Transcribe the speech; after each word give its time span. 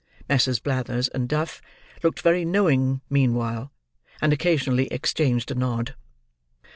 Messrs. 0.27 0.59
Blathers 0.59 1.09
and 1.09 1.29
Duff 1.29 1.61
looked 2.01 2.21
very 2.23 2.43
knowing 2.43 3.01
meanwhile, 3.07 3.71
and 4.19 4.33
occasionally 4.33 4.87
exchanged 4.87 5.51
a 5.51 5.53
nod. 5.53 5.93